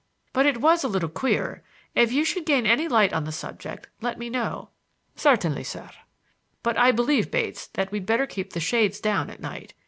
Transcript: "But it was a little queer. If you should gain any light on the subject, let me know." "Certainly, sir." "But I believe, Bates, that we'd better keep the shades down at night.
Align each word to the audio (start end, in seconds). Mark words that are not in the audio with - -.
"But 0.33 0.47
it 0.47 0.59
was 0.61 0.83
a 0.83 0.87
little 0.87 1.09
queer. 1.09 1.61
If 1.93 2.11
you 2.11 2.25
should 2.25 2.47
gain 2.47 2.65
any 2.65 2.87
light 2.87 3.13
on 3.13 3.25
the 3.25 3.31
subject, 3.31 3.87
let 4.01 4.17
me 4.17 4.31
know." 4.31 4.69
"Certainly, 5.15 5.63
sir." 5.65 5.91
"But 6.63 6.75
I 6.75 6.91
believe, 6.91 7.29
Bates, 7.29 7.67
that 7.75 7.91
we'd 7.91 8.07
better 8.07 8.25
keep 8.25 8.53
the 8.53 8.59
shades 8.59 8.99
down 8.99 9.29
at 9.29 9.39
night. 9.39 9.75